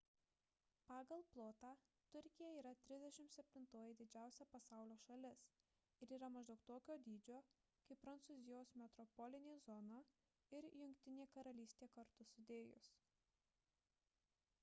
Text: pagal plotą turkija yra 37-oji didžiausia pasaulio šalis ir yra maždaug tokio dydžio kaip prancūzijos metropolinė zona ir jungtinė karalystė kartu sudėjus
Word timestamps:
pagal 0.91 1.23
plotą 1.33 1.73
turkija 2.13 2.47
yra 2.61 2.71
37-oji 2.85 3.97
didžiausia 3.99 4.47
pasaulio 4.53 4.97
šalis 5.03 5.43
ir 6.05 6.13
yra 6.17 6.29
maždaug 6.37 6.63
tokio 6.71 6.95
dydžio 7.09 7.43
kaip 7.91 8.03
prancūzijos 8.07 8.73
metropolinė 8.83 9.55
zona 9.69 10.01
ir 10.59 10.69
jungtinė 10.83 11.29
karalystė 11.37 11.91
kartu 12.01 12.29
sudėjus 12.33 12.91